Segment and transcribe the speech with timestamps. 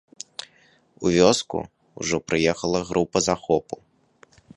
[1.07, 1.59] У вёску
[2.03, 3.75] ўжо прыехала група захопу.